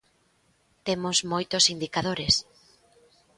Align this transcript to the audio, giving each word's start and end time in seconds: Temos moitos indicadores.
Temos 0.87 1.17
moitos 1.31 1.63
indicadores. 1.73 2.33